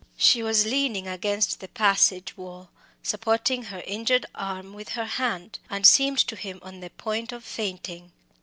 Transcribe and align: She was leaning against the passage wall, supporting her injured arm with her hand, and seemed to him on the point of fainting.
She 0.17 0.41
was 0.41 0.65
leaning 0.65 1.07
against 1.07 1.59
the 1.59 1.67
passage 1.67 2.35
wall, 2.35 2.71
supporting 3.03 3.65
her 3.65 3.83
injured 3.85 4.25
arm 4.33 4.73
with 4.73 4.89
her 4.97 5.05
hand, 5.05 5.59
and 5.69 5.85
seemed 5.85 6.17
to 6.25 6.35
him 6.35 6.57
on 6.63 6.79
the 6.79 6.89
point 6.89 7.31
of 7.31 7.43
fainting. 7.43 8.11